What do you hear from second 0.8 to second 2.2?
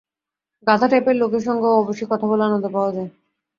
টাইপের লোকের সঙ্গেও অবশ্যি